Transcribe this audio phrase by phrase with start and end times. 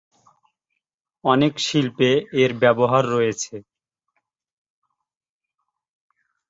[1.23, 2.09] অনেক শিল্পে
[2.41, 3.55] এর ব্যবহার রয়েছে।